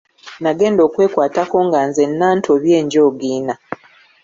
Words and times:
Nagenda 0.43 0.81
okwekwatako 0.87 1.57
nga 1.67 1.79
nzenna 1.87 2.27
ntobye 2.39 2.77
njoogiina! 2.85 3.53